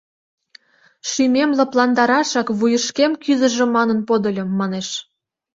—Шӱмем 1.09 1.49
лыпландарашак 1.57 2.47
вуйышкем 2.57 3.11
кӱзыжӧ 3.23 3.65
манын 3.75 3.99
подыльым,— 4.07 4.49
манеш. 4.59 4.87